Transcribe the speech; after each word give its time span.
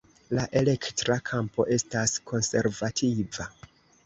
La 0.37 0.45
elektra 0.61 1.17
kampo 1.31 1.67
estas 1.77 2.15
konservativa. 2.33 3.49